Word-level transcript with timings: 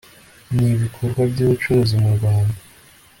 n 0.55 0.57
ibikorwa 0.75 1.21
by 1.31 1.39
ubucuruzi 1.45 1.95
mu 2.03 2.09
rwanda 2.17 2.59